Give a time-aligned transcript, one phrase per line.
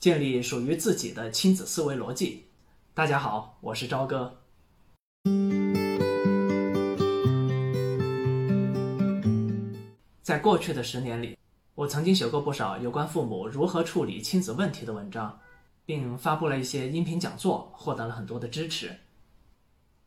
[0.00, 2.46] 建立属于自己的亲子思维逻辑。
[2.94, 4.40] 大家好，我是朝哥。
[10.22, 11.36] 在过去的十年里，
[11.74, 15.38] 我曾经写过不少有关父母如何处理亲子问题的文章，
[15.84, 18.96] 并发布了一些音频讲座，获得了很多的支持。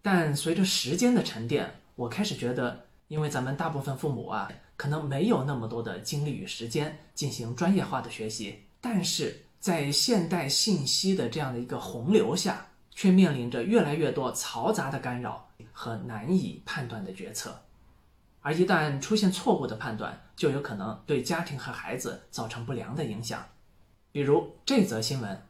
[0.01, 17.61] 但随着时间的沉淀，我开始觉得，因为咱们大部分父母啊，可能没有那么多的精力与时间进行专业化的学习，但是在现代信息的这样的一个洪流下，却面临着越来越多嘈杂的干扰和难以判断的决策。
[18.41, 23.41] 而一旦出现错误的判断，就有可能对家庭和孩子造成不良的影响。
[24.11, 25.41] 比如这则新闻：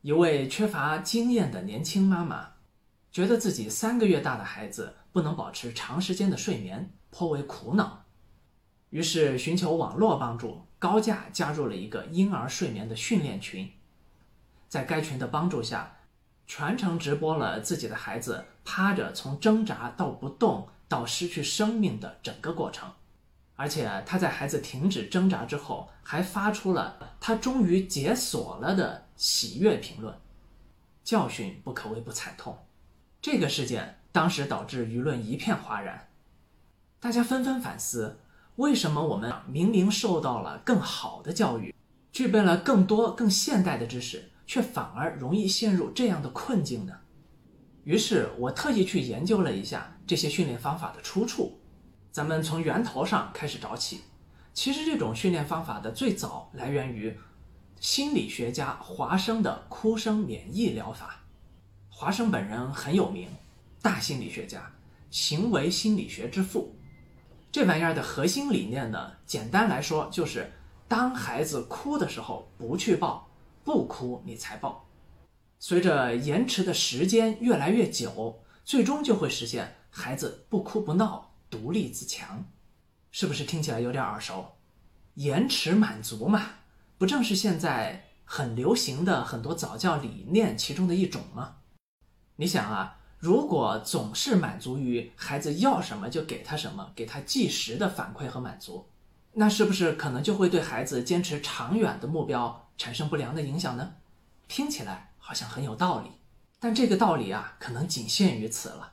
[0.00, 2.48] 一位缺乏经验的年轻妈妈，
[3.12, 8.06] 觉得自己三个月大的孩子不能保持长时间的睡眠，颇为苦恼，
[8.90, 13.70] 于是寻求网络帮助，高价加入了一个婴儿睡眠的训练群。
[14.68, 15.96] 在该群的帮助下，
[16.46, 22.90] 全程直播了自己的孩子趴着从挣扎到不动到失去生命的整个过程，
[23.56, 30.14] 而且他在孩子停止挣扎之后，还发出了他终于解锁了的喜悦评论。
[31.04, 32.66] 教训不可谓不惨痛，
[33.20, 36.08] 这个事件当时导致舆论一片哗然，
[37.00, 38.20] 大家纷纷反思：
[38.58, 41.72] 为什么我们明明受到了更好的教育，
[42.10, 44.30] 具备了更多更现代的知识？
[44.48, 46.92] 却反而容易陷入这样的困境呢？
[47.84, 51.60] 于是我特意去研究了一下这些训练方法的出处。
[52.10, 54.00] 咱们从源头上开始找起。
[54.52, 57.16] 其实这种训练方法的最早来源于
[57.78, 61.20] 心理学家华生的哭声免疫疗法。
[61.88, 63.28] 华生本人很有名，
[63.80, 64.72] 大心理学家，
[65.12, 66.74] 行为心理学之父。
[67.58, 70.52] 这玩意儿的核心理念呢，简单来说就是：
[70.86, 73.28] 当孩子哭的时候，不去抱。
[73.64, 74.86] 不哭你才抱，
[75.58, 82.44] 随着延迟的时间越来越久，最终就会实现孩子不哭不闹，独立自强，
[83.10, 84.52] 是不是听起来有点耳熟？
[85.14, 86.46] 延迟满足嘛，
[86.96, 91.56] 不正是现在很流行的很多早教理念其中的一种吗？
[92.36, 98.88] 你想啊，如果总是满足于孩子要什么就给他什么，给他即时的反馈和满足，
[99.32, 102.68] 那是不是可能就会对孩子坚持长远的目标？
[102.76, 103.94] 产生不良的影响呢？
[104.46, 106.10] 听起来好像很有道理，
[106.60, 108.92] 但这个道理啊，可能仅限于此了。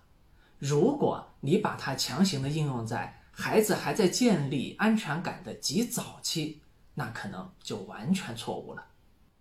[0.57, 6.61] 如果你把它强行的应用在孩子还在建立安全感的极早期，
[6.95, 8.83] 那可能就完全错误了。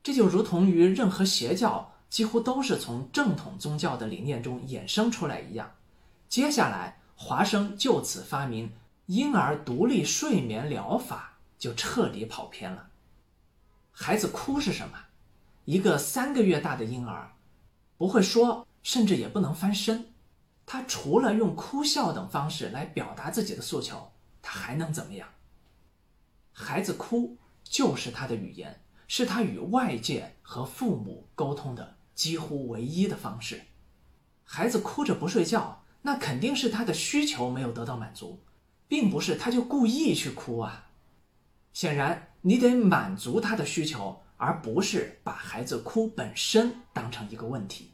[0.03, 5.75] 这就如同于任何邪教几乎都是从正统宗教的理念中衍生出来一样。
[6.29, 8.73] 接下来，华生就此发明
[9.07, 12.89] 婴儿独立睡眠疗法，就彻底跑偏了。
[13.93, 14.99] 孩子哭是什么？
[15.65, 17.33] 一个三个月大的婴儿，
[17.97, 20.13] 不会说，甚至也不能翻身。
[20.67, 24.13] 他除了用哭笑等方式来表达自己的诉求，
[24.43, 25.29] 他还能怎么样？
[26.53, 28.84] 孩子哭就是他的语言，
[29.17, 33.63] 是他与外界和父母沟通的几乎唯一的方式。
[34.43, 38.43] 孩子哭着不睡觉，那肯定是他的需求没有得到满足，
[38.89, 40.91] 并不是他就故意去哭啊。
[41.73, 42.31] 显然。
[42.47, 47.93] 你得满足他的需求，而不是把孩子哭本身当成一个问题。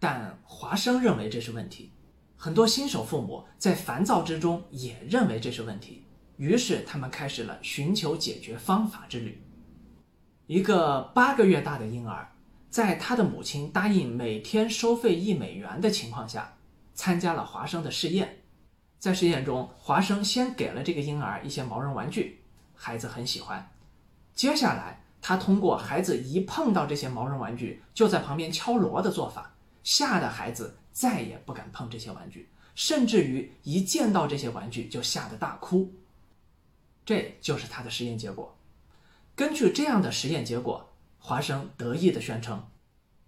[0.00, 1.92] 但华生认为这是问题，
[2.36, 6.02] 很多新手父母在烦躁之中也认为这是问题，
[6.36, 9.40] 于是他们开始了寻求解决方法之旅。
[10.52, 12.30] 一个八个月大的婴儿，
[12.68, 16.58] 在他的母亲答应每天收费一美元的情况下，
[16.92, 18.42] 参加了华生的试验。
[18.98, 22.42] 在试验中，华生先给了这个婴儿一些毛绒玩具。
[22.74, 23.66] 孩子很喜欢。
[24.34, 35.90] 接下来，他通过孩子一碰到这些毛绒玩具就在旁边敲锣的做法，吓得孩子再也不敢碰这些玩具，甚至于一见到这些玩具就吓得大哭。
[37.06, 38.54] 这就是他的实验结果。
[39.34, 42.68] 根据这样的实验结果，华生得意地宣称：“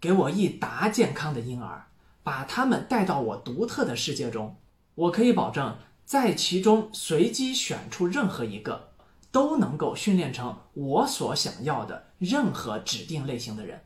[0.01, 1.89] 给我一打健康的婴儿，
[2.23, 4.57] 把他们带到我独特的世界中，
[4.95, 8.91] 我可以保证在其中随机选出任何一个。”
[9.35, 13.83] 都能够训练成我所想要的任何指定类型的人，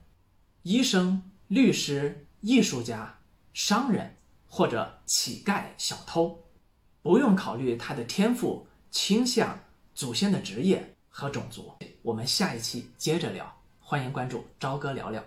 [0.63, 3.21] 医生、律师、艺术家、
[3.55, 4.17] 商人
[4.47, 6.45] 或者乞丐、小偷，
[7.01, 9.59] 不用考虑他的天赋、倾向、
[9.95, 11.73] 祖先的职业和种族。
[12.03, 15.21] 我们下一期接着聊，欢迎关注朝哥聊聊。